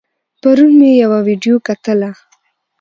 [0.41, 2.11] پرون مې يوه ويډيو کتله